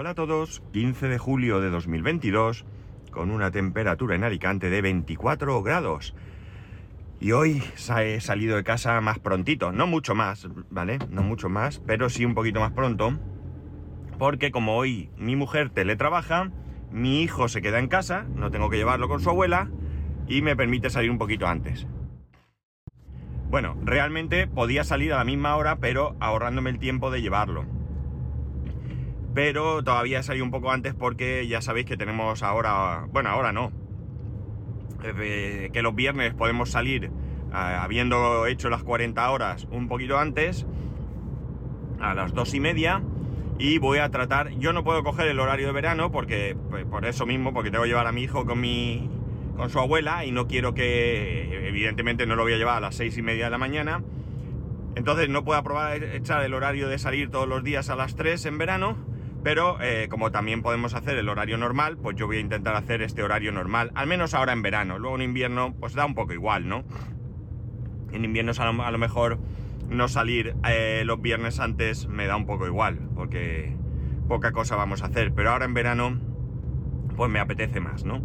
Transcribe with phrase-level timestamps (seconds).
[0.00, 2.64] Hola a todos, 15 de julio de 2022,
[3.10, 6.14] con una temperatura en Alicante de 24 grados.
[7.18, 11.00] Y hoy he salido de casa más prontito, no mucho más, ¿vale?
[11.10, 13.18] No mucho más, pero sí un poquito más pronto.
[14.20, 16.52] Porque como hoy mi mujer teletrabaja,
[16.92, 19.68] mi hijo se queda en casa, no tengo que llevarlo con su abuela
[20.28, 21.88] y me permite salir un poquito antes.
[23.50, 27.77] Bueno, realmente podía salir a la misma hora, pero ahorrándome el tiempo de llevarlo.
[29.38, 33.70] Pero todavía salí un poco antes porque ya sabéis que tenemos ahora, bueno, ahora no,
[35.00, 37.12] que los viernes podemos salir
[37.52, 40.66] habiendo hecho las 40 horas un poquito antes,
[42.00, 43.00] a las dos y media,
[43.60, 47.06] y voy a tratar, yo no puedo coger el horario de verano porque, pues, por
[47.06, 49.08] eso mismo, porque tengo que llevar a mi hijo con mi,
[49.56, 52.96] con su abuela y no quiero que, evidentemente no lo voy a llevar a las
[52.96, 54.02] seis y media de la mañana.
[54.96, 58.46] Entonces no puedo aprobar echar el horario de salir todos los días a las 3
[58.46, 58.96] en verano,
[59.42, 63.02] pero eh, como también podemos hacer el horario normal, pues yo voy a intentar hacer
[63.02, 64.98] este horario normal, al menos ahora en verano.
[64.98, 66.84] Luego en invierno, pues da un poco igual, ¿no?
[68.12, 69.38] En invierno a lo, mejor
[69.88, 73.76] no salir eh, los viernes antes me da un poco igual, porque
[74.28, 76.18] poca cosa vamos a hacer, pero ahora en verano,
[77.16, 78.22] pues me apetece más, ¿no?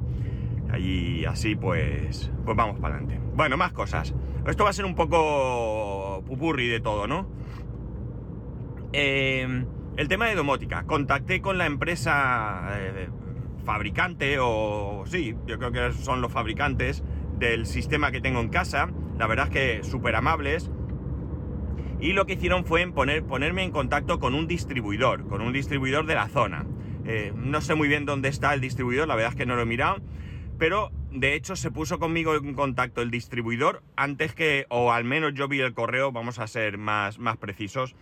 [0.77, 3.19] Y así pues, pues vamos para adelante.
[3.35, 4.15] Bueno, más cosas.
[4.47, 7.27] Esto va a ser un poco pupurri de todo, ¿no?
[8.91, 9.65] Eh,
[9.97, 10.83] el tema de domótica.
[10.83, 13.09] Contacté con la empresa eh,
[13.63, 17.03] fabricante, o sí, yo creo que son los fabricantes
[17.37, 18.89] del sistema que tengo en casa.
[19.17, 20.69] La verdad es que súper amables.
[21.99, 26.05] Y lo que hicieron fue poner, ponerme en contacto con un distribuidor, con un distribuidor
[26.05, 26.65] de la zona.
[27.05, 29.61] Eh, no sé muy bien dónde está el distribuidor, la verdad es que no lo
[29.61, 30.01] he mirado
[30.57, 35.33] pero de hecho se puso conmigo en contacto el distribuidor antes que, o al menos
[35.33, 37.95] yo vi el correo, vamos a ser más, más precisos,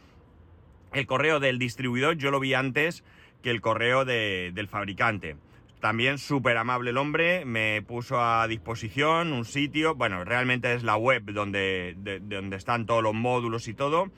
[0.94, 3.03] el correo del distribuidor yo lo vi antes
[3.42, 5.36] que el correo del fabricante.
[5.80, 10.95] También súper amable el hombre, me puso a disposición un sitio, bueno, realmente es la
[10.95, 14.12] web donde, donde están todos los módulos y todo,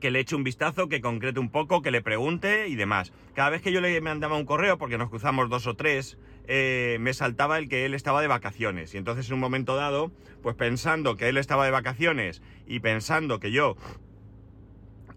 [0.00, 3.14] que le eche un vistazo, que concrete un poco, que le pregunte y demás.
[3.32, 6.98] Cada vez que yo le mandaba un correo, porque nos cruzamos dos o tres, eh,
[7.00, 8.92] me saltaba el que él estaba de vacaciones.
[8.92, 10.12] Y entonces en un momento dado,
[10.42, 13.76] pues pensando que él estaba de vacaciones y pensando que yo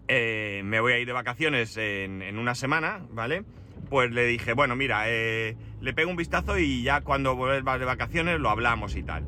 [0.08, 3.44] eh, me voy a ir de vacaciones en, una semana, ¿vale?
[3.88, 7.84] Pues le dije, bueno, mira, eh, le pego un vistazo y ya cuando vuelvas de
[7.84, 9.24] vacaciones lo hablamos y tal.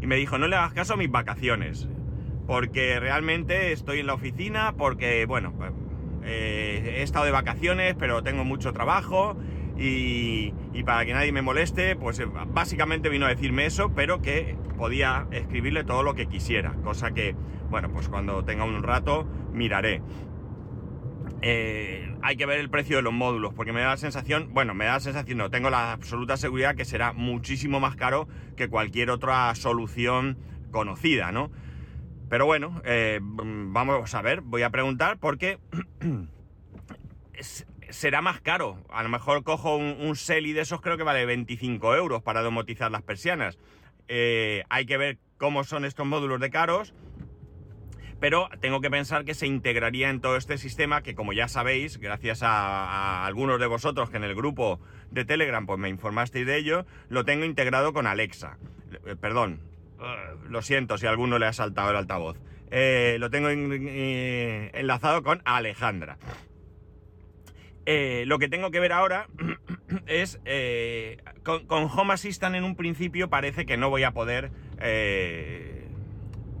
[0.00, 1.88] Y me dijo, no le hagas caso a mis vacaciones,
[2.46, 5.54] porque realmente estoy en la oficina, porque, bueno,
[6.24, 9.36] he estado de vacaciones, pero tengo mucho trabajo
[9.78, 10.52] y,
[10.84, 15.26] para que nadie me moleste, pues eh, básicamente vino a decirme eso, pero que podía
[15.30, 17.36] escribirle todo lo que quisiera, cosa que,
[17.70, 20.02] bueno, pues cuando tenga un rato miraré.
[21.42, 24.74] Eh, hay que ver el precio de los módulos, porque me da la sensación, bueno,
[24.74, 28.68] me da la sensación, no, tengo la absoluta seguridad que será muchísimo más caro que
[28.68, 30.38] cualquier otra solución
[30.70, 31.50] conocida, ¿no?
[32.30, 35.58] Pero bueno, eh, vamos a ver, voy a preguntar porque
[37.92, 38.78] será más caro.
[38.88, 42.42] A lo mejor cojo un, un Selly de esos, creo que vale 25 euros para
[42.42, 43.58] domotizar las persianas.
[44.08, 46.94] Eh, hay que ver cómo son estos módulos de caros.
[48.20, 51.98] Pero tengo que pensar que se integraría en todo este sistema que, como ya sabéis,
[51.98, 56.56] gracias a, algunos de vosotros que en el grupo de Telegram pues me informasteis de
[56.56, 58.58] ello, lo tengo integrado con Alexa.
[59.06, 59.60] Eh, perdón,
[60.48, 62.38] lo siento si a alguno le ha saltado el altavoz.
[62.70, 66.18] Eh, lo tengo enlazado con Alejandra.
[67.84, 69.28] Eh, lo que tengo que ver ahora
[70.06, 74.50] es, eh, con, Home Assistant en un principio parece que no voy a poder,
[74.80, 75.88] eh,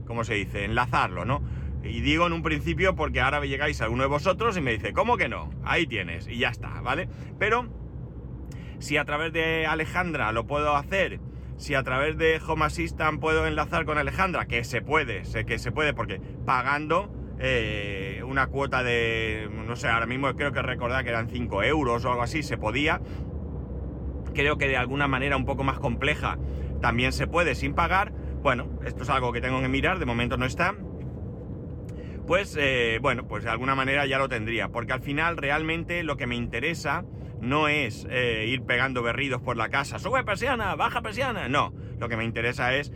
[0.06, 1.42] ¿cómo se dice?, enlazarlo, ¿no?
[1.84, 4.92] Y digo en un principio porque ahora llegáis a alguno de vosotros y me dice,
[4.92, 5.50] ¿cómo que no?
[5.64, 7.08] Ahí tienes, y ya está, ¿vale?
[7.38, 7.68] Pero
[8.78, 11.20] si a través de Alejandra lo puedo hacer,
[11.56, 15.58] si a través de Home Assistant puedo enlazar con Alejandra, que se puede, sé que
[15.58, 21.04] se puede porque pagando eh, una cuota de, no sé, ahora mismo creo que recordar
[21.04, 23.00] que eran 5 euros o algo así, se podía.
[24.34, 26.38] Creo que de alguna manera un poco más compleja
[26.80, 28.12] también se puede sin pagar.
[28.42, 30.74] Bueno, esto es algo que tengo que mirar, de momento no está.
[32.26, 36.16] Pues eh, bueno, pues de alguna manera ya lo tendría, porque al final realmente lo
[36.16, 37.04] que me interesa
[37.40, 42.08] no es eh, ir pegando berridos por la casa, sube persiana, baja persiana, no, lo
[42.08, 42.92] que me interesa es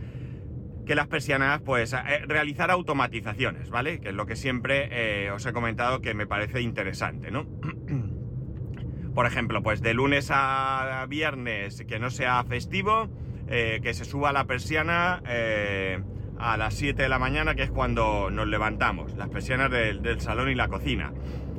[0.86, 4.00] que las persianas, pues, eh, realizar automatizaciones, ¿vale?
[4.00, 7.46] Que es lo que siempre eh, os he comentado que me parece interesante, ¿no?
[9.14, 13.08] Por ejemplo, pues de lunes a viernes que no sea festivo,
[13.48, 15.22] eh, que se suba la persiana
[16.38, 20.50] a las 7 de la mañana, que es cuando nos levantamos, las persianas del, salón
[20.50, 21.14] y la cocina.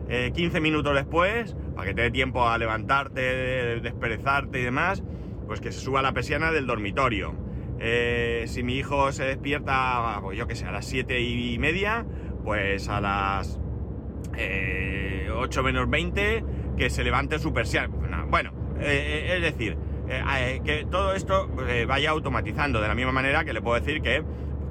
[0.07, 5.03] 15 minutos después, para que te dé tiempo a levantarte, desperezarte y demás,
[5.47, 7.46] pues que se suba la persiana del dormitorio.
[7.79, 12.05] Eh, si mi hijo se despierta, pues yo que sé, a las 7 y media,
[12.43, 13.59] pues a las
[14.33, 16.43] 8 eh, menos 20,
[16.75, 18.25] que se levante su persiana.
[18.29, 19.77] Bueno, eh, es decir,
[20.63, 21.49] que todo esto
[21.87, 24.23] vaya automatizando, de la misma manera que le puedo decir que,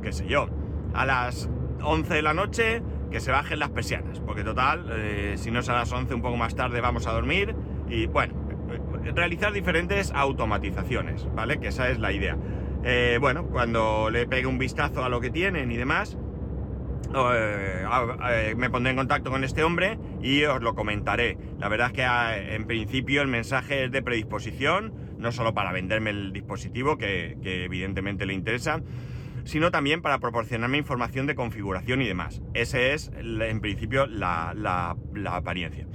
[0.02, 0.48] qué sé yo,
[0.94, 1.48] a las
[1.82, 4.92] 11 de la noche que se bajen las persianas, porque total,
[5.36, 7.54] si no es a las 11 un poco más tarde vamos a dormir
[7.88, 8.34] y bueno,
[9.14, 11.58] realizar diferentes automatizaciones, ¿vale?
[11.58, 12.36] Que esa es la idea.
[12.88, 16.16] Eh, bueno, cuando le pegue un vistazo a lo que tienen y demás,
[17.16, 17.84] eh,
[18.30, 21.36] eh, me pondré en contacto con este hombre y os lo comentaré.
[21.58, 26.10] La verdad es que en principio el mensaje es de predisposición, no solo para venderme
[26.10, 28.80] el dispositivo, que, evidentemente le interesa,
[29.42, 32.40] sino también para proporcionarme información de configuración y demás.
[32.54, 34.94] Ese es, en principio, la,
[35.32, 35.88] apariencia.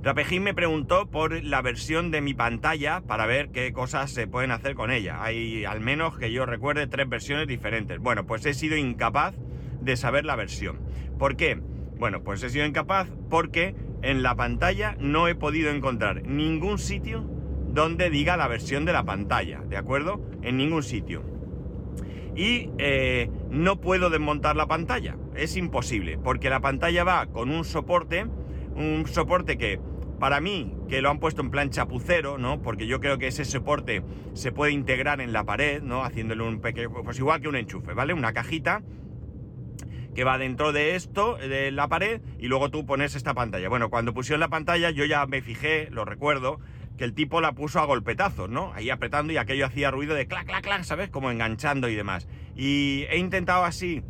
[0.00, 4.52] Rapejín me preguntó por la versión de mi pantalla para ver qué cosas se pueden
[4.52, 5.24] hacer con ella.
[5.24, 7.98] Hay al menos que yo recuerde tres versiones diferentes.
[7.98, 9.34] Bueno, pues he sido incapaz
[9.80, 10.78] de saber la versión.
[11.18, 11.60] ¿Por qué?
[11.98, 17.24] Bueno, pues he sido incapaz porque en la pantalla no he podido encontrar ningún sitio
[17.68, 20.22] donde diga la versión de la pantalla, ¿de acuerdo?
[20.42, 21.24] En ningún sitio.
[22.36, 27.64] Y eh, no puedo desmontar la pantalla, es imposible, porque la pantalla va con un
[27.64, 28.26] soporte
[28.78, 29.80] un soporte que
[30.18, 32.60] para mí, que lo han puesto en plan chapucero, ¿no?
[32.60, 34.02] Porque yo creo que ese soporte
[34.34, 36.04] se puede integrar en la pared, ¿no?
[36.04, 38.14] Haciéndole un pequeño, pues igual que un enchufe, ¿vale?
[38.14, 38.82] Una cajita
[40.14, 43.68] que va dentro de esto, de la pared, y luego tú pones esta pantalla.
[43.68, 46.58] Bueno, cuando pusieron la pantalla yo ya me fijé, lo recuerdo,
[46.96, 48.72] que el tipo la puso a golpetazos, ¿no?
[48.74, 51.10] Ahí apretando y aquello hacía ruido de clac, clac, clac, ¿sabes?
[51.10, 52.26] Como enganchando y demás.
[52.56, 54.02] Y he intentado así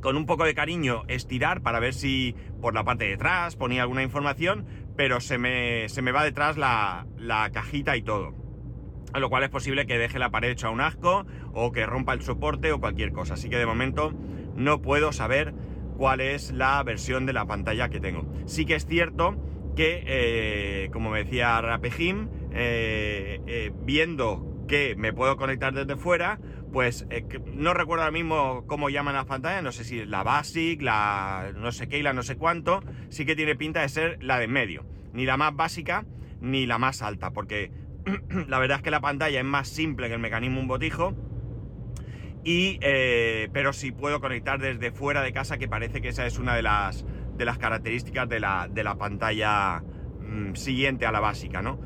[0.00, 3.82] con un poco de cariño estirar para ver si por la parte de atrás ponía
[3.82, 4.66] alguna información,
[4.96, 8.34] pero se me, se me va detrás la, la, cajita y todo.
[9.12, 12.12] A lo cual es posible que deje la pared hecha un asco o que rompa
[12.12, 13.34] el soporte o cualquier cosa.
[13.34, 14.12] Así que de momento
[14.54, 15.54] no puedo saber
[15.96, 18.24] cuál es la versión de la pantalla que tengo.
[18.46, 19.36] Sí que es cierto
[19.76, 26.38] que, eh, como me decía Rapejim, eh, eh, viendo que me puedo conectar desde fuera,
[26.72, 30.80] pues eh, no recuerdo ahora mismo cómo llaman las pantallas, no sé si la Basic,
[30.80, 34.22] la no sé qué y la no sé cuánto, sí que tiene pinta de ser
[34.22, 36.06] la de medio, ni la más básica
[36.40, 37.72] ni la más alta, porque
[38.46, 41.16] la verdad es que la pantalla es más simple que el mecanismo un botijo,
[42.44, 46.38] y, eh, pero sí puedo conectar desde fuera de casa, que parece que esa es
[46.38, 47.04] una de las,
[47.36, 49.82] de las características de la, de la pantalla
[50.20, 51.80] mm, siguiente a la básica, ¿no?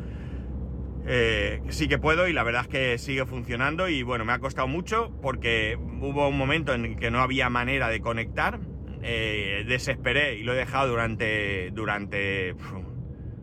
[1.07, 4.39] Eh, sí que puedo y la verdad es que sigue funcionando y bueno, me ha
[4.39, 8.59] costado mucho porque hubo un momento en el que no había manera de conectar,
[9.03, 12.55] eh, desesperé y lo he dejado durante, durante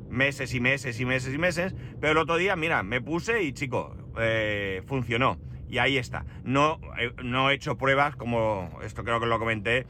[0.09, 3.53] meses y meses y meses y meses, pero el otro día, mira, me puse y
[3.53, 6.25] chico, eh, funcionó y ahí está.
[6.43, 6.81] No,
[7.23, 9.85] no he hecho pruebas como esto creo que lo comenté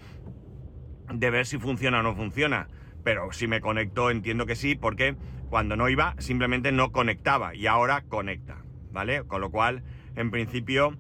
[1.14, 2.68] de ver si funciona o no funciona
[3.04, 5.16] pero si me conecto entiendo que sí, porque
[5.51, 9.25] cuando no iba simplemente no conectaba y ahora conecta, ¿vale?
[9.25, 9.83] Con lo cual,
[10.15, 10.98] en principio,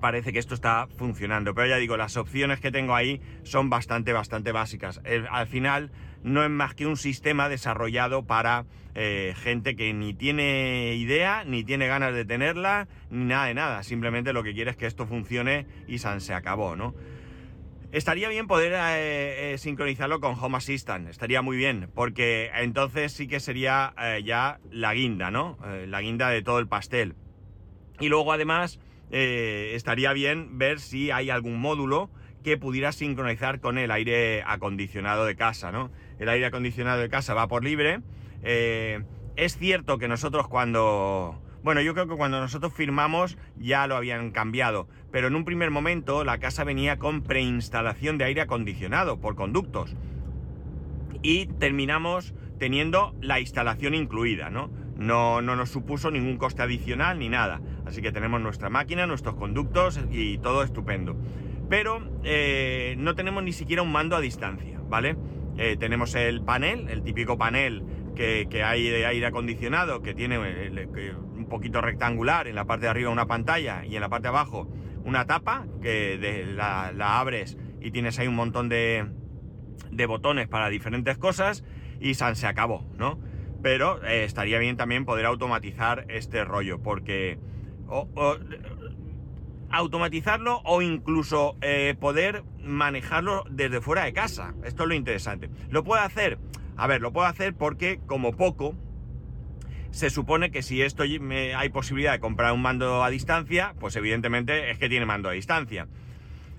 [0.00, 1.52] parece que esto está funcionando.
[1.52, 5.02] Pero ya digo, las opciones que tengo ahí son bastante, bastante básicas.
[5.28, 5.90] al final
[6.22, 11.64] no es más que un sistema desarrollado para eh, gente que ni tiene idea, ni
[11.64, 13.82] tiene ganas de tenerla, ni nada de nada.
[13.82, 16.94] Simplemente lo que quiere es que esto funcione y se acabó, ¿no?
[17.92, 23.28] Estaría bien poder eh, eh, sincronizarlo con Home Assistant, estaría muy bien, porque entonces sí
[23.28, 25.58] que sería eh, ya la guinda, ¿no?
[25.86, 27.14] la guinda de todo el pastel.
[28.00, 28.80] Y luego además
[29.10, 32.08] estaría bien ver si hay algún módulo
[32.42, 35.90] que pudiera sincronizar con el aire acondicionado de casa, ¿no?
[36.18, 38.00] El aire acondicionado de casa va por libre.
[38.42, 44.30] es cierto que nosotros cuando bueno, yo creo que cuando nosotros firmamos ya lo habían
[44.32, 49.36] cambiado, pero en un primer momento la casa venía con preinstalación de aire acondicionado por
[49.36, 49.94] conductos.
[51.22, 54.70] Y terminamos teniendo la instalación incluida, ¿no?
[54.96, 57.60] No, no nos supuso ningún coste adicional ni nada.
[57.86, 61.16] Así que tenemos nuestra máquina, nuestros conductos y todo estupendo.
[61.68, 65.16] Pero eh, no tenemos ni siquiera un mando a distancia, ¿vale?
[65.58, 67.82] Eh, tenemos el panel, el típico panel
[68.14, 70.88] que, que, hay de aire acondicionado, que tiene eh,
[71.52, 74.68] poquito rectangular, en la parte de arriba una pantalla y en la parte de abajo
[75.04, 76.18] una tapa que
[76.56, 79.06] la, abres y tienes ahí un montón de,
[79.90, 81.62] de botones para diferentes cosas
[82.00, 83.18] y San se acabó, ¿no?
[83.62, 87.38] Pero eh, estaría bien también poder automatizar este rollo porque
[89.70, 94.54] automatizarlo o incluso eh, poder manejarlo desde fuera de casa.
[94.64, 95.50] Esto es lo interesante.
[95.68, 96.38] ¿Lo puedo hacer?
[96.76, 98.74] A ver, lo puedo hacer porque como poco
[99.92, 104.70] se supone que si esto hay posibilidad de comprar un mando a distancia, pues evidentemente
[104.70, 105.86] es que tiene mando a distancia.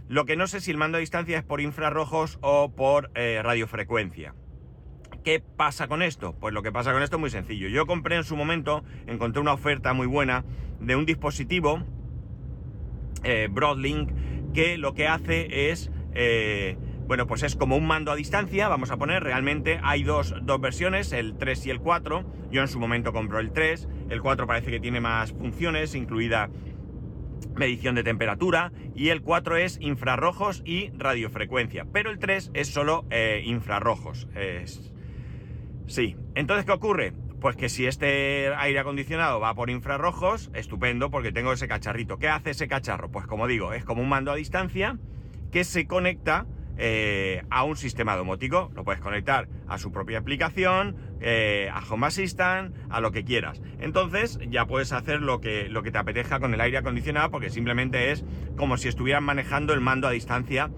[0.07, 3.41] Lo que no sé si el mando a distancia es por infrarrojos o por eh,
[3.43, 4.35] radiofrecuencia.
[5.23, 6.35] ¿Qué pasa con esto?
[6.39, 7.67] Pues lo que pasa con esto es muy sencillo.
[7.69, 10.45] Yo compré en su momento, encontré una oferta muy buena
[10.79, 11.83] de un dispositivo
[13.23, 14.11] eh, Broadlink
[14.53, 18.91] que lo que hace es, eh, bueno, pues es como un mando a distancia, vamos
[18.91, 22.79] a poner, realmente hay dos, dos, versiones, el 3 y el 4, yo en su
[22.79, 26.49] momento compro el 3, el 4 parece que tiene más funciones, incluida
[27.55, 33.05] medición de temperatura, y el 4 es infrarrojos y radiofrecuencia, pero el 3 es solo
[33.09, 34.27] eh, infrarrojos.
[35.85, 37.13] Sí, entonces, ¿qué ocurre?
[37.41, 42.17] Pues que si este aire acondicionado va por infrarrojos, estupendo porque tengo ese cacharrito.
[42.17, 43.11] ¿Qué hace ese cacharro?
[43.11, 44.97] Pues como digo, es como un mando a distancia
[45.51, 46.45] que se conecta
[46.77, 48.71] eh, a un sistema domótico.
[48.75, 53.61] Lo puedes conectar a su propia aplicación, eh, a Home Assistant, a lo que quieras.
[53.79, 57.49] Entonces ya puedes hacer lo que, lo que te apetezca con el aire acondicionado porque
[57.49, 58.25] simplemente es
[58.55, 60.71] como si estuvieran manejando el mando a distancia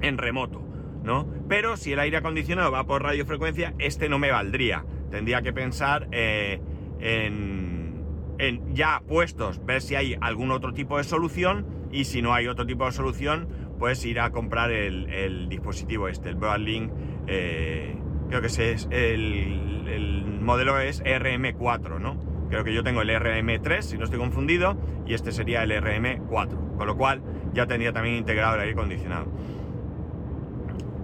[0.00, 0.62] en remoto.
[1.02, 1.28] ¿no?
[1.48, 6.08] Pero si el aire acondicionado va por radiofrecuencia, este no me valdría tendría que pensar
[6.10, 6.60] eh,
[6.98, 12.48] en, ya puestos, ver si hay algún otro tipo de solución y si no hay
[12.48, 13.46] otro tipo de solución,
[13.84, 16.90] pues ir a comprar el, dispositivo este, el Broadlink,
[17.26, 17.94] eh,
[18.30, 22.16] creo que es el, el, modelo es RM4, ¿no?
[22.48, 26.78] Creo que yo tengo el RM3, si no estoy confundido, y este sería el RM4,
[26.78, 27.20] con lo cual
[27.52, 29.26] ya tendría también integrado el aire acondicionado.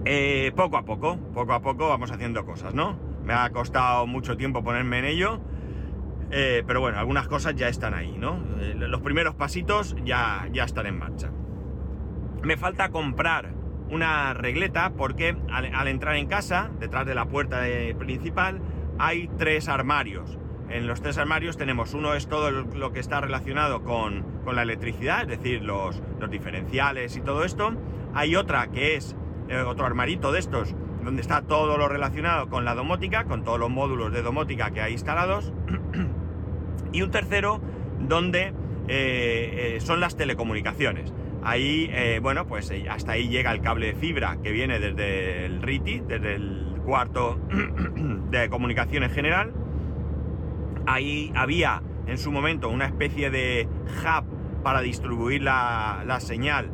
[0.03, 2.97] Eh, poco a poco, poco a poco vamos haciendo cosas, ¿no?
[3.23, 5.39] Me ha costado mucho tiempo ponerme en ello,
[6.31, 8.39] eh, pero bueno, algunas cosas ya están ahí, ¿no?
[8.75, 11.29] Los primeros pasitos ya, ya están en marcha.
[12.43, 13.53] Me falta comprar
[13.89, 17.61] una regleta porque al, entrar en casa, detrás de la puerta
[17.99, 18.61] principal,
[18.97, 20.37] hay tres armarios.
[20.69, 24.61] En los tres armarios tenemos uno es todo lo que está relacionado con, con la
[24.61, 27.73] electricidad, es decir, los, los, diferenciales y todo esto.
[28.13, 29.15] Hay otra que es
[29.49, 33.59] eh, otro armarito de estos donde está todo lo relacionado con la domótica, con todos
[33.59, 35.51] los módulos de domótica que hay instalados.
[36.93, 37.59] y un tercero
[37.99, 38.53] donde
[38.87, 41.13] eh, eh, son las telecomunicaciones.
[41.43, 45.61] Ahí, eh, bueno, pues hasta ahí llega el cable de fibra que viene desde el
[45.61, 47.39] RITI, desde el cuarto
[48.29, 49.53] de comunicaciones general.
[50.85, 53.67] Ahí había en su momento una especie de
[54.03, 56.71] hub para distribuir la, señal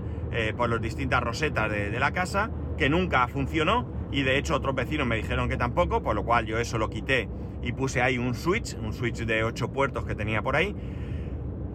[0.58, 5.06] por las distintas rosetas de la casa, que nunca funcionó y de hecho otros vecinos
[5.06, 7.30] me dijeron que tampoco, por lo cual yo eso lo quité
[7.62, 10.76] y puse ahí un switch, un switch de 8 puertos que tenía por ahí.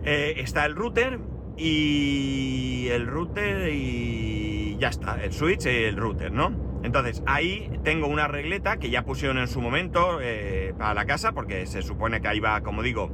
[0.04, 1.20] Eh, está el router
[1.56, 6.80] y el router y ya está, el switch y el router, ¿no?
[6.82, 11.32] Entonces ahí tengo una regleta que ya pusieron en su momento eh, para la casa
[11.32, 13.10] porque se supone que ahí va, como digo,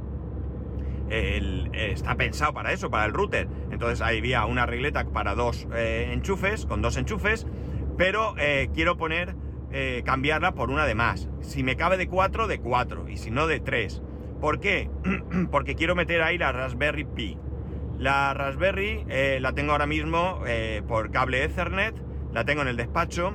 [1.09, 3.47] está pensado para eso, para el router.
[3.71, 7.45] Entonces ahí había una regleta para dos eh, enchufes, con dos enchufes
[7.97, 9.35] pero eh, quiero poner,
[10.05, 11.29] cambiarla por una de más.
[11.41, 14.01] Si me cabe de 4, de 4, y si no, de 3.
[14.39, 14.89] ¿Por qué?
[15.51, 17.37] Porque quiero meter ahí la Raspberry Pi.
[17.99, 20.41] La Raspberry eh, la tengo ahora mismo
[20.87, 21.93] por cable Ethernet,
[22.33, 23.33] la tengo en el despacho,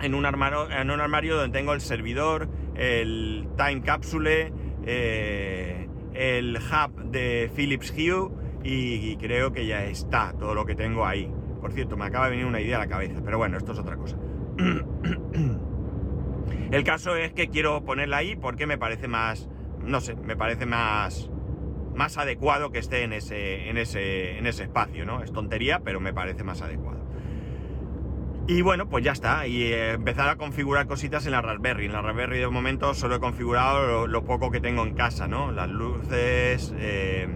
[0.00, 4.52] en un, armario, en un armario donde tengo el servidor, el Time Capsule,
[4.84, 8.30] el hub de Philips Hue
[8.62, 11.32] y creo que ya está todo lo que tengo ahí.
[11.60, 13.78] Por cierto, me acaba de venir una idea a la cabeza, pero bueno, esto es
[13.78, 14.16] otra cosa.
[16.70, 19.50] El caso es que quiero ponerla ahí porque me parece más,
[19.84, 21.30] no sé, me parece más,
[21.94, 25.22] más adecuado que esté en ese, en ese, en ese espacio, ¿no?
[25.22, 27.00] Es tontería, pero me parece más adecuado.
[28.46, 29.46] Y bueno, pues ya está.
[29.46, 31.86] Y eh, empezar a configurar cositas en la Raspberry.
[31.86, 35.52] En la Raspberry de momento solo he configurado lo, poco que tengo en casa, ¿no?
[35.52, 37.28] Las luces, eh,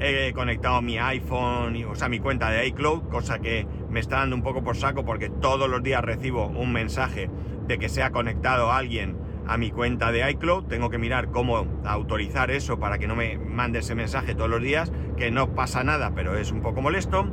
[0.00, 4.34] he conectado mi iPhone, o sea, mi cuenta de iCloud, cosa que me está dando
[4.34, 7.28] un poco por saco porque todos los días recibo un mensaje
[7.66, 9.16] de que se ha conectado alguien
[9.46, 10.64] a mi cuenta de iCloud.
[10.64, 14.62] Tengo que mirar cómo autorizar eso para que no me mande ese mensaje todos los
[14.62, 17.26] días, que no pasa nada, pero es un poco molesto.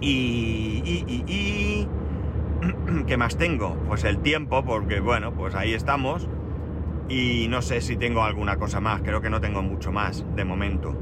[0.00, 1.88] Y.
[3.06, 3.76] ¿qué más tengo?
[3.86, 6.28] Pues el tiempo, porque bueno, pues ahí estamos.
[7.08, 10.44] Y no sé si tengo alguna cosa más, creo que no tengo mucho más de
[10.44, 10.96] momento.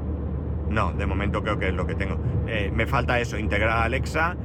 [0.69, 2.19] No, de momento creo que es lo que tengo.
[2.47, 4.37] Eh, me falta eso, integrar a Alexa,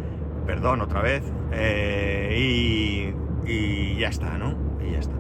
[0.45, 3.13] perdón otra vez, eh,
[3.47, 4.55] y, ya está, ¿no?
[4.85, 5.15] Y ya está.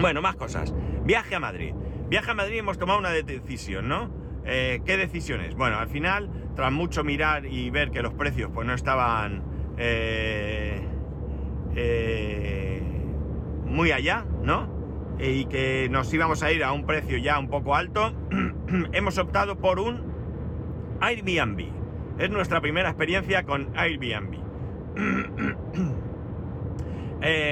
[0.00, 0.74] Bueno, más cosas.
[1.04, 1.74] Viaje a Madrid.
[2.08, 4.22] Viaje a Madrid hemos tomado una decisión, ¿no?
[4.44, 5.54] eh, ¿qué decisiones?
[5.54, 9.42] Bueno, al final, tras mucho mirar y ver que los precios pues no estaban
[9.78, 10.80] eh,
[11.74, 12.82] eh,
[13.66, 14.82] muy allá, ¿no?
[15.18, 18.12] Y que nos íbamos a ir a un precio ya un poco alto,
[18.92, 20.12] hemos optado por un
[21.00, 21.68] Airbnb.
[22.18, 24.42] Es nuestra primera experiencia con Airbnb.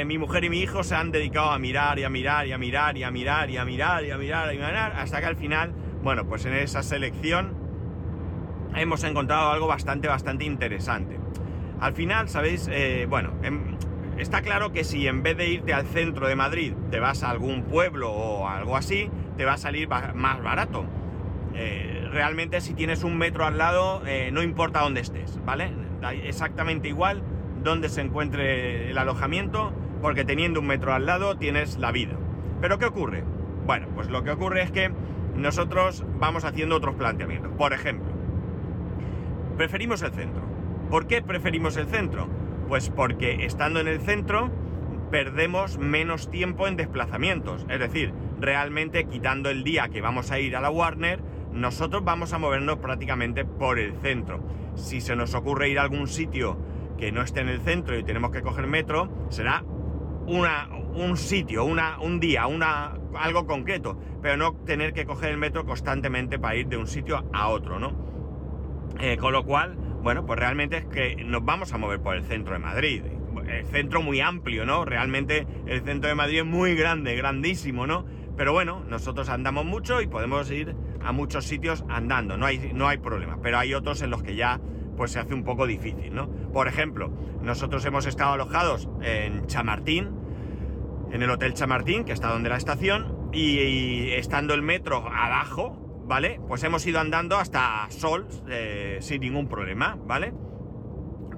[0.04, 2.58] mi mujer y mi hijo se han dedicado a mirar y a mirar y a
[2.58, 5.36] mirar y a mirar y a mirar y a mirar y mirar hasta que al
[5.36, 5.72] final
[6.02, 7.52] bueno, pues en esa selección
[8.74, 11.18] hemos encontrado algo bastante, bastante interesante.
[11.78, 12.68] Al final, ¿sabéis?
[12.72, 13.76] Eh, bueno, em,
[14.18, 17.30] está claro que si en vez de irte al centro de Madrid te vas a
[17.30, 20.84] algún pueblo o algo así, te va a salir más barato.
[21.54, 25.72] Eh, realmente si tienes un metro al lado, eh, no importa dónde estés, ¿vale?
[26.24, 27.22] Exactamente igual
[27.62, 32.14] dónde se encuentre el alojamiento, porque teniendo un metro al lado tienes la vida.
[32.60, 33.24] Pero ¿qué ocurre?
[33.66, 34.90] Bueno, pues lo que ocurre es que
[35.36, 37.52] nosotros vamos haciendo otros planteamientos.
[37.52, 38.10] Por ejemplo,
[39.56, 40.42] preferimos el centro.
[40.90, 42.28] ¿Por qué preferimos el centro?
[42.68, 44.50] Pues porque estando en el centro
[45.10, 47.66] perdemos menos tiempo en desplazamientos.
[47.68, 51.20] Es decir, realmente quitando el día que vamos a ir a la Warner,
[51.52, 54.40] nosotros vamos a movernos prácticamente por el centro.
[54.76, 56.56] Si se nos ocurre ir a algún sitio
[57.00, 59.64] que no esté en el centro y tenemos que coger metro, será
[60.26, 65.38] una, un sitio, una, un día, una, algo concreto, pero no tener que coger el
[65.38, 67.92] metro constantemente para ir de un sitio a otro, ¿no?
[69.00, 72.22] Eh, con lo cual, bueno, pues realmente es que nos vamos a mover por el
[72.22, 73.02] centro de Madrid.
[73.48, 74.84] El centro muy amplio, ¿no?
[74.84, 78.04] Realmente el centro de Madrid es muy grande, grandísimo, ¿no?
[78.36, 82.86] Pero bueno, nosotros andamos mucho y podemos ir a muchos sitios andando, no hay, no
[82.86, 83.38] hay problema.
[83.42, 84.60] Pero hay otros en los que ya
[85.00, 86.28] pues se hace un poco difícil, ¿no?
[86.52, 87.08] Por ejemplo,
[87.40, 90.10] nosotros hemos estado alojados en Chamartín,
[91.10, 96.38] en el Hotel Chamartín, que está donde la estación, y, estando el metro abajo, ¿vale?
[96.46, 100.34] Pues hemos ido andando hasta Sol eh, sin ningún problema, ¿vale?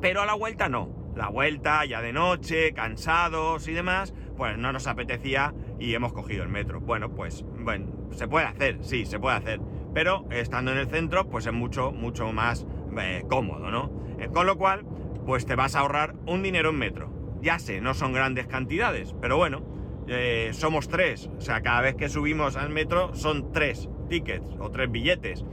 [0.00, 1.12] Pero a la vuelta no.
[1.14, 6.42] La vuelta, ya de noche, cansados y demás, pues no nos apetecía y hemos cogido
[6.42, 6.80] el metro.
[6.80, 9.60] Bueno, pues, bueno, se puede hacer, sí, se puede hacer.
[9.94, 12.66] Pero estando en el centro, pues es mucho, mucho más
[12.98, 13.90] eh, cómodo, ¿no?
[14.18, 14.84] Eh, con lo cual,
[15.26, 17.10] pues te vas a ahorrar un dinero en metro.
[17.40, 19.62] Ya sé, no son grandes cantidades, pero bueno,
[20.08, 21.28] eh, somos tres.
[21.36, 25.44] O sea, cada vez que subimos al metro son tres tickets o tres billetes.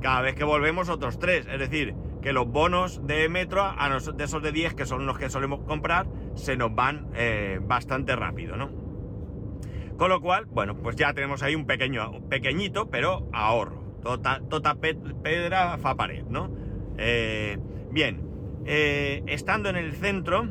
[0.00, 1.46] Cada vez que volvemos otros tres.
[1.46, 5.18] Es decir, que los bonos de metro, a de esos de 10 que son los
[5.18, 8.70] que solemos comprar, se nos van eh, bastante rápido, ¿no?
[9.96, 13.80] Con lo cual, bueno, pues ya tenemos ahí un pequeño, pequeñito, pero ahorro.
[14.02, 16.50] Tota, tota pedra fa pared, ¿no?
[17.02, 17.58] Eh,
[17.90, 18.20] bien,
[19.26, 20.46] estando en el centro,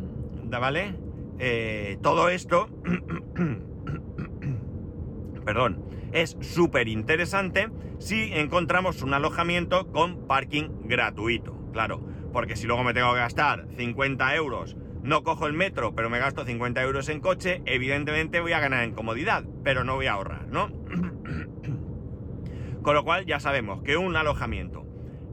[0.57, 0.95] ¿vale?
[1.37, 2.69] Eh, todo esto,
[5.45, 12.01] perdón, es súper interesante si encontramos un alojamiento con parking gratuito, claro,
[12.33, 16.19] porque si luego me tengo que gastar 50 euros, no cojo el metro, pero me
[16.19, 20.13] gasto 50 euros en coche, evidentemente voy a ganar en comodidad, pero no voy a
[20.13, 20.67] ahorrar, ¿no?
[22.81, 24.85] Con lo cual ya sabemos que un alojamiento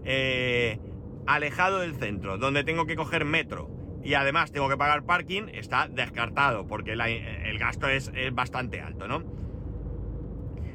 [0.05, 0.79] eh,
[1.27, 3.71] alejado del centro, donde tengo que coger metro,
[4.03, 9.25] y además tengo que pagar parking, está descartado porque el gasto es, bastante alto, ¿no?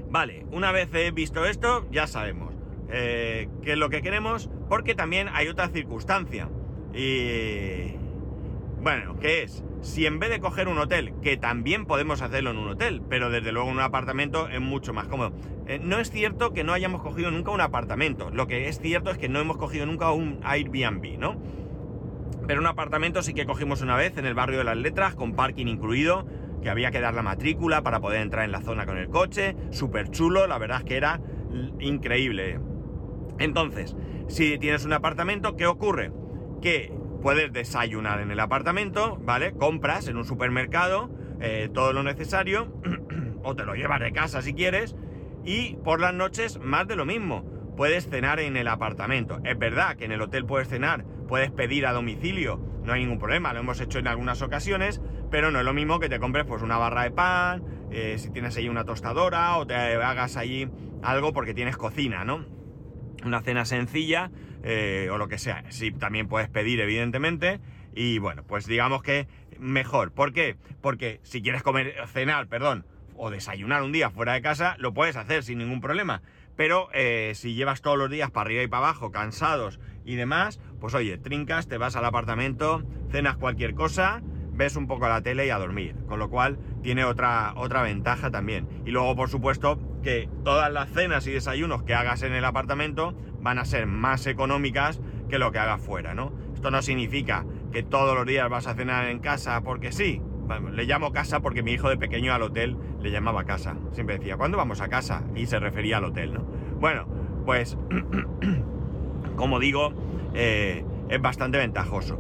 [0.10, 2.54] Vale, una vez he visto esto, ya sabemos
[2.92, 6.50] eh, qué es lo que queremos, porque también hay otra circunstancia.
[6.94, 7.96] Y...
[8.82, 9.64] Bueno, ¿qué es?
[9.82, 13.32] Si en vez de coger un hotel, que también podemos hacerlo en un hotel, pero
[13.32, 15.34] desde luego en un apartamento es mucho más cómodo.
[15.66, 19.10] Eh, no es cierto que no hayamos cogido nunca un apartamento, lo que es cierto
[19.10, 21.42] es que no hemos cogido nunca un Airbnb, ¿no?
[22.48, 25.34] Pero un apartamento sí que cogimos una vez en el barrio de las letras, con
[25.34, 26.28] parking incluido,
[26.62, 29.56] que había que dar la matrícula para poder entrar en la zona con el coche,
[29.72, 31.22] súper chulo, la verdad es que era
[31.80, 32.60] increíble.
[33.40, 33.96] Entonces,
[34.28, 36.12] si tienes un apartamento, ¿qué ocurre?
[36.62, 39.54] Que puedes desayunar en el apartamento, ¿vale?
[39.54, 42.74] Compras en un supermercado eh, todo lo necesario,
[43.44, 44.96] o te lo llevas de casa si quieres,
[45.44, 47.46] y por las noches más de lo mismo.
[47.76, 49.40] Puedes cenar en el apartamento.
[49.44, 53.18] Es verdad que en el hotel puedes cenar puedes pedir a domicilio, no hay ningún
[53.18, 56.44] problema, lo hemos hecho en algunas ocasiones, pero no es lo mismo que te compres
[56.44, 60.68] pues una barra de pan, eh, si tienes ahí una tostadora o te hagas allí
[61.02, 62.46] algo porque tienes cocina, ¿no?
[63.24, 64.32] Una cena sencilla
[64.64, 65.64] eh, o lo que sea.
[65.70, 67.60] Sí, también puedes pedir, evidentemente.
[67.94, 69.28] Y bueno, pues digamos que
[69.60, 70.12] mejor.
[70.12, 70.58] ¿Por qué?
[70.82, 75.16] Porque si quieres comer, cenar, perdón, o desayunar un día fuera de casa, lo puedes
[75.16, 76.22] hacer sin ningún problema.
[76.56, 80.60] Pero eh, si llevas todos los días para arriba y para abajo, cansados y demás,
[80.80, 85.46] pues oye, trincas, te vas al apartamento, cenas cualquier cosa, ves un poco la tele
[85.46, 85.96] y a dormir.
[86.08, 88.68] Con lo cual tiene otra, otra ventaja también.
[88.86, 93.14] Y luego, por supuesto, que todas las cenas y desayunos que hagas en el apartamento
[93.42, 96.32] van a ser más económicas que lo que hagas fuera, ¿no?
[96.54, 100.22] Esto no significa que todos los días vas a cenar en casa porque sí.
[100.74, 103.78] Le llamo casa porque mi hijo de pequeño al hotel le llamaba casa.
[103.94, 105.24] Siempre decía, ¿cuándo vamos a casa?
[105.34, 106.42] Y se refería al hotel, ¿no?
[106.80, 107.08] Bueno,
[107.46, 107.78] pues,
[109.38, 109.94] como digo,
[110.34, 112.20] eh, es bastante ventajoso.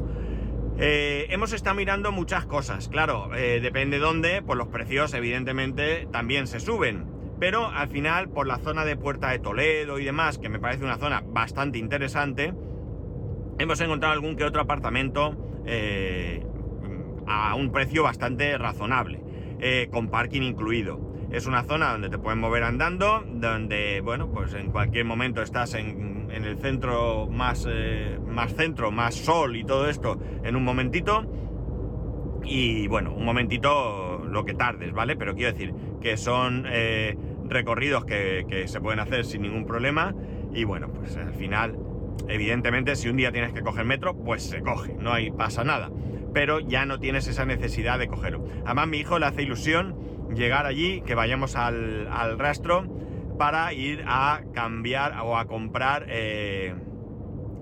[0.78, 6.48] Eh, hemos estado mirando muchas cosas, claro, eh, depende dónde, pues los precios evidentemente también
[6.48, 7.11] se suben.
[7.42, 10.84] Pero al final, por la zona de Puerta de Toledo y demás, que me parece
[10.84, 12.54] una zona bastante interesante,
[13.58, 16.46] hemos encontrado algún que otro apartamento eh,
[17.26, 19.24] a un precio bastante razonable,
[19.92, 21.00] con parking incluido.
[21.32, 25.74] Es una zona donde te puedes mover andando, donde, bueno, pues en cualquier momento estás
[25.74, 31.26] en, el centro más, eh, más centro, más sol y todo esto en un momentito.
[32.44, 35.16] Y bueno, un momentito lo que tardes, ¿vale?
[35.16, 37.16] Pero quiero decir que son eh,
[37.52, 40.16] recorridos que, se pueden hacer sin ningún problema.
[40.54, 41.78] Y bueno, pues al final,
[42.28, 45.92] evidentemente, si un día tienes que coger metro, pues se coge, no hay, pasa nada.
[46.34, 48.46] Pero ya no tienes esa necesidad de cogerlo.
[48.66, 49.96] Además, mi hijo le hace ilusión
[50.34, 52.08] llegar allí, que vayamos al,
[52.40, 52.86] rastro
[53.38, 56.74] para ir a cambiar o a comprar eh,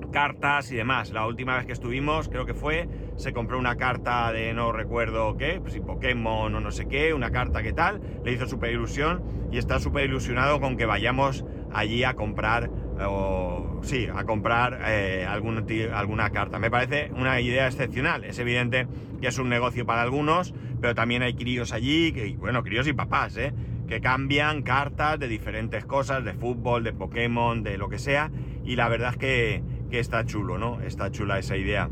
[0.09, 1.11] cartas y demás.
[1.11, 5.37] La última vez que estuvimos, creo que fue, se compró una carta de no recuerdo
[5.37, 8.71] qué, pues si Pokémon o no sé qué, una carta que tal, le hizo súper
[8.71, 12.69] ilusión y está súper ilusionado con que vayamos allí a comprar,
[12.99, 16.59] o sí, a comprar eh, alguna carta.
[16.59, 18.23] Me parece una idea excepcional.
[18.23, 18.87] Es evidente
[19.21, 22.93] que es un negocio para algunos, pero también hay críos allí, que, bueno, críos y
[22.93, 23.53] papás, ¿eh?
[23.89, 28.29] que cambian cartas de diferentes cosas, de fútbol, de Pokémon, de lo que sea,
[28.63, 30.81] y la verdad es que, que está chulo, ¿no?
[30.81, 31.89] Está chula esa idea.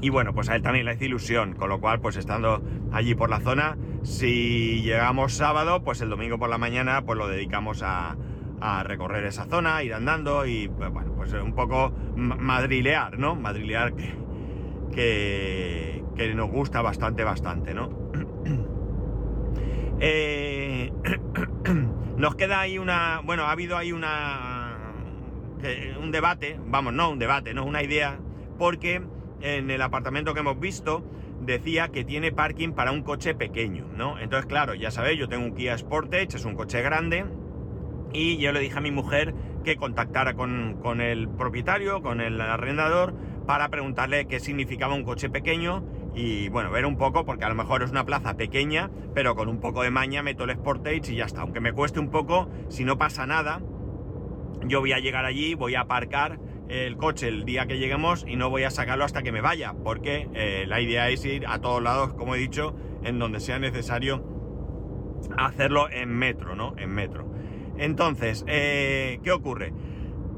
[0.00, 2.62] Y bueno, pues a él también le hace ilusión, con lo cual, pues estando
[2.92, 7.28] allí por la zona, si llegamos sábado, pues el domingo por la mañana, pues lo
[7.28, 8.16] dedicamos a,
[8.84, 13.34] recorrer esa zona, ir andando y, bueno, pues un poco madrilear, ¿no?
[13.34, 14.14] Madrilear que,
[14.92, 17.90] que, que nos gusta bastante, bastante, ¿no?
[20.04, 20.92] Eh,
[22.16, 23.20] nos queda ahí una...
[23.24, 24.51] Bueno, ha habido ahí una...
[26.00, 28.18] un debate, vamos, no un debate, no una idea,
[28.58, 29.02] porque
[29.40, 31.04] en el apartamento que hemos visto
[31.40, 34.18] decía que tiene parking para un coche pequeño, ¿no?
[34.18, 37.24] Entonces, claro, ya sabéis, yo tengo un Kia Sportage, es un coche grande,
[38.12, 42.40] y yo le dije a mi mujer que contactara con, con el propietario, con el
[42.40, 43.14] arrendador,
[43.46, 47.54] para preguntarle qué significaba un coche pequeño y bueno, ver un poco, porque a lo
[47.54, 51.16] mejor es una plaza pequeña, pero con un poco de maña meto el Sportage y
[51.16, 51.40] ya está.
[51.40, 53.62] Aunque me cueste un poco, si no pasa nada,
[54.66, 58.36] yo voy a llegar allí, voy a aparcar el coche el día que lleguemos y
[58.36, 61.60] no voy a sacarlo hasta que me vaya, porque eh, la idea es ir a
[61.60, 64.24] todos lados, como he dicho, en donde sea necesario
[65.36, 66.74] hacerlo en metro, ¿no?
[66.78, 67.30] En metro.
[67.76, 69.72] Entonces, eh, ¿qué ocurre?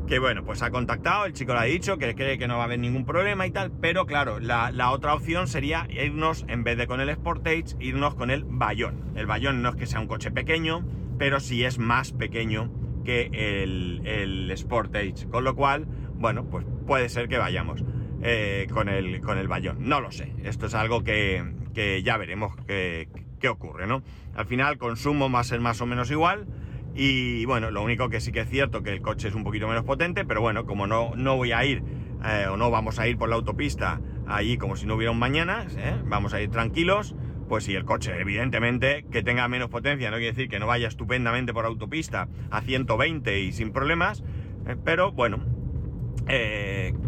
[0.07, 2.63] que bueno, pues ha contactado, el chico le ha dicho que cree que no va
[2.63, 6.77] a haber ningún problema y tal, pero claro, la, otra opción sería irnos, en vez
[6.77, 9.13] de con el Sportage, irnos con el Bayón.
[9.15, 10.85] El Bayón no es que sea un coche pequeño,
[11.19, 12.71] pero sí es más pequeño
[13.05, 17.85] que el, el Sportage, con lo cual, bueno, pues puede ser que vayamos
[18.23, 19.89] eh, con, el, con el Bayón.
[19.89, 24.03] No lo sé, esto es algo que, que ya veremos qué ocurre, ¿no?
[24.35, 26.47] Al final, consumo va a ser más o menos igual.
[26.95, 29.67] Y bueno, lo único que sí que es cierto que el coche es un poquito
[29.67, 31.83] menos potente, pero bueno, como no, no voy a ir
[32.25, 35.19] eh, o no vamos a ir por la autopista allí como si no hubiera un
[35.19, 35.97] mañana, ¿eh?
[36.07, 37.15] vamos a ir tranquilos,
[37.49, 40.89] pues si el coche, evidentemente, que tenga menos potencia, no quiere decir que no vaya
[40.89, 44.23] estupendamente por autopista a 120 y sin problemas,
[44.67, 45.39] eh, pero bueno,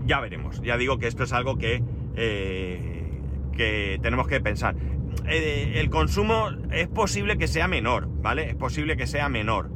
[0.05, 0.61] ya veremos.
[0.62, 1.83] Ya digo que esto es algo que,
[2.14, 4.77] que tenemos que pensar.
[5.27, 8.51] el consumo es posible que sea menor, ¿vale?
[8.51, 9.70] Es posible que sea menor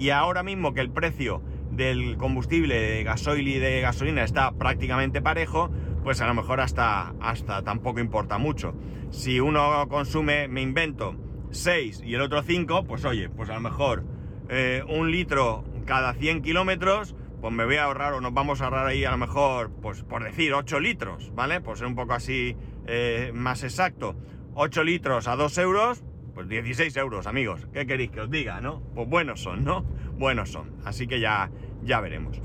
[0.00, 5.20] y ahora mismo que el precio del combustible de gasoil y de gasolina está prácticamente
[5.20, 5.70] parejo,
[6.02, 8.74] pues a lo mejor hasta, hasta tampoco importa mucho.
[9.10, 11.16] Si uno consume, me invento,
[11.50, 14.04] 6 y el otro 5, pues oye, pues a lo mejor
[14.48, 18.64] eh, un litro cada 100 kilómetros, pues me voy a ahorrar o nos vamos a
[18.64, 21.60] ahorrar ahí a lo mejor, pues por decir 8 litros, ¿vale?
[21.60, 24.16] Por ser un poco así eh, más exacto.
[24.54, 27.66] 8 litros a 2 euros, pues 16 euros, amigos.
[27.72, 28.82] ¿Qué queréis que os diga, no?
[28.94, 29.82] Pues buenos son, ¿no?
[30.18, 30.76] Buenos son.
[30.84, 31.50] Así que ya,
[31.82, 32.40] ya veremos.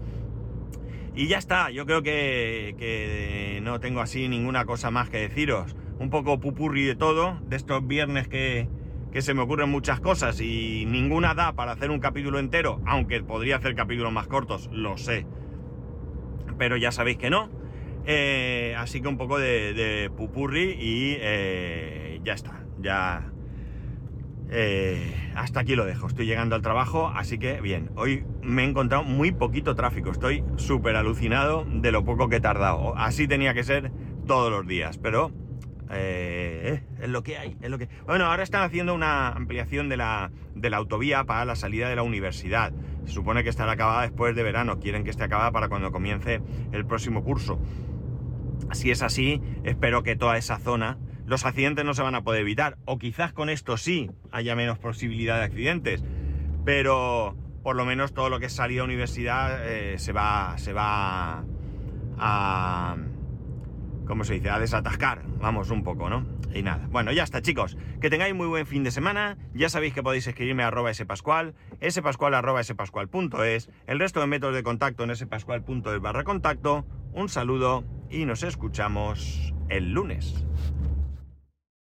[1.16, 5.76] Y ya está, yo creo que, no tengo así ninguna cosa más que deciros.
[5.98, 8.68] Un poco pupurri de todo, de estos viernes que,
[9.14, 13.22] que se me ocurren muchas cosas y ninguna da para hacer un capítulo entero, aunque
[13.24, 15.26] podría hacer capítulos más cortos, lo sé.
[16.58, 17.50] Pero ya sabéis que no.
[18.06, 22.66] Eh, así que un poco de, pupurri y eh, ya está.
[22.80, 23.32] Ya,
[24.50, 26.08] eh, hasta aquí lo dejo.
[26.08, 27.90] Estoy llegando al trabajo, así que bien.
[27.96, 30.12] Hoy me he encontrado muy poquito tráfico.
[30.12, 32.96] Estoy súper alucinado de lo poco que he tardado.
[32.98, 33.92] Así tenía que ser
[34.26, 35.32] todos los días, pero
[35.92, 37.90] eh, es lo que hay, es lo que...
[38.06, 41.96] Bueno, ahora están haciendo una ampliación de la, de la autovía para la salida de
[41.96, 42.74] la universidad.
[43.06, 44.80] Se supone que estará acabada después de verano.
[44.80, 47.60] Quieren que esté acabada para cuando comience el próximo curso.
[48.72, 52.42] Si es así, espero que toda esa zona los accidentes no se van a poder
[52.42, 52.78] evitar.
[52.86, 56.04] O quizás con esto sí haya menos posibilidad de accidentes.
[56.64, 60.58] Pero por lo menos todo lo que es a universidad eh, se va.
[60.58, 61.44] se va
[62.18, 62.98] a.
[64.06, 64.52] ¿Cómo se dice?
[64.52, 65.24] A desatascar.
[65.40, 66.28] Vamos un poco, ¿no?
[66.54, 66.88] Y nada.
[66.92, 67.76] Bueno, ya está, chicos.
[68.00, 69.38] Que tengáis muy buen fin de semana.
[69.54, 71.56] Ya sabéis que podéis escribirme a arroba spascual,
[71.90, 76.86] spascual arroba spascual.es, el resto de métodos de contacto en spascual.es barra contacto.
[77.14, 80.46] Un saludo y nos escuchamos el lunes.